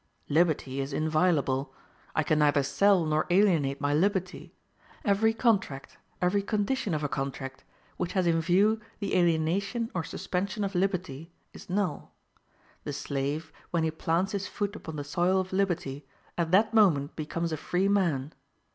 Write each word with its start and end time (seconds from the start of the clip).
Liberty 0.29 0.79
is 0.79 0.93
inviolable. 0.93 1.75
I 2.15 2.23
can 2.23 2.39
neither 2.39 2.63
sell 2.63 3.05
nor 3.05 3.27
alienate 3.29 3.79
my 3.79 3.93
liberty; 3.93 4.51
every 5.05 5.31
contract, 5.31 5.99
every 6.23 6.41
condition 6.41 6.95
of 6.95 7.03
a 7.03 7.07
contract, 7.07 7.63
which 7.97 8.13
has 8.13 8.25
in 8.25 8.41
view 8.41 8.79
the 8.97 9.15
alienation 9.15 9.91
or 9.93 10.03
suspension 10.03 10.63
of 10.63 10.73
liberty, 10.73 11.29
is 11.53 11.69
null: 11.69 12.11
the 12.83 12.93
slave, 12.93 13.53
when 13.69 13.83
he 13.83 13.91
plants 13.91 14.31
his 14.31 14.47
foot 14.47 14.75
upon 14.75 14.95
the 14.95 15.03
soil 15.03 15.39
of 15.39 15.53
liberty, 15.53 16.07
at 16.35 16.49
that 16.49 16.73
moment 16.73 17.15
becomes 17.15 17.51
a 17.51 17.55
free 17.57 17.87
man. 17.87 18.33